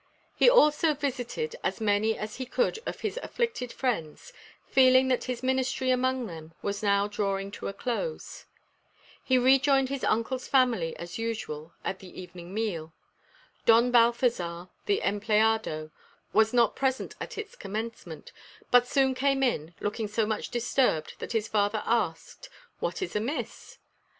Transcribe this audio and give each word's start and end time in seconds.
He 0.35 0.49
also 0.49 0.95
visited 0.95 1.55
as 1.63 1.79
many 1.79 2.17
as 2.17 2.37
he 2.37 2.47
could 2.47 2.79
of 2.87 3.01
his 3.01 3.19
afflicted 3.21 3.71
friends, 3.71 4.33
feeling 4.67 5.09
that 5.09 5.25
his 5.25 5.43
ministry 5.43 5.91
among 5.91 6.25
them 6.25 6.55
was 6.63 6.81
now 6.81 7.07
drawing 7.07 7.51
to 7.51 7.67
a 7.67 7.73
close. 7.73 8.47
He 9.23 9.37
rejoined 9.37 9.89
his 9.89 10.03
uncle's 10.03 10.47
family 10.47 10.95
as 10.97 11.19
usual 11.19 11.73
at 11.85 11.99
the 11.99 12.19
evening 12.19 12.51
meal. 12.51 12.93
Don 13.67 13.91
Balthazar, 13.91 14.69
the 14.87 15.01
empleado, 15.03 15.91
was 16.33 16.51
not 16.51 16.75
present 16.75 17.13
at 17.21 17.37
its 17.37 17.55
commencement, 17.55 18.31
but 18.71 18.87
soon 18.87 19.13
came 19.13 19.43
in, 19.43 19.75
looking 19.79 20.07
so 20.07 20.25
much 20.25 20.49
disturbed 20.49 21.13
that 21.19 21.33
his 21.33 21.47
father 21.47 21.83
asked, 21.85 22.49
"What 22.79 23.03
is 23.03 23.15
amiss?" 23.15 23.77